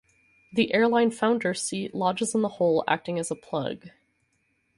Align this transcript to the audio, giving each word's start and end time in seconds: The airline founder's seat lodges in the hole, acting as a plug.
The 0.51 0.73
airline 0.73 1.11
founder's 1.11 1.61
seat 1.61 1.93
lodges 1.93 2.33
in 2.33 2.41
the 2.41 2.49
hole, 2.57 2.83
acting 2.87 3.19
as 3.19 3.29
a 3.29 3.35
plug. 3.35 3.89